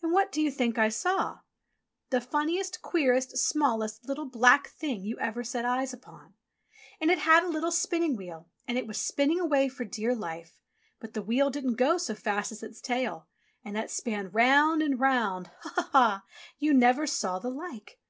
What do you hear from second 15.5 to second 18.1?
ho ho ha ha!— you never saw the like.